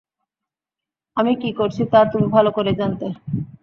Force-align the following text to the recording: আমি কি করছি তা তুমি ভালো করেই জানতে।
আমি 1.17 1.31
কি 1.41 1.49
করছি 1.59 1.81
তা 1.91 1.99
তুমি 2.11 2.27
ভালো 2.35 2.49
করেই 2.57 2.79
জানতে। 2.81 3.05